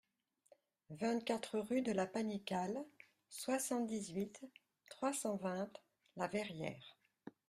[0.89, 2.83] vingt-quatre rue de la Panicale,
[3.29, 4.41] soixante-dix-huit,
[4.89, 5.69] trois cent vingt,
[6.15, 6.97] La Verrière